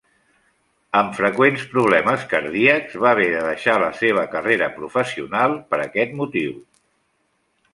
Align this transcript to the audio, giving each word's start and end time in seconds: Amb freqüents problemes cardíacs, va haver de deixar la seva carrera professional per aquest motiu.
Amb 0.99 1.11
freqüents 1.17 1.65
problemes 1.73 2.23
cardíacs, 2.31 2.97
va 3.03 3.11
haver 3.11 3.27
de 3.35 3.43
deixar 3.49 3.75
la 3.83 3.91
seva 3.99 4.25
carrera 4.33 4.71
professional 4.79 5.55
per 5.75 5.83
aquest 5.85 6.17
motiu. 6.23 6.57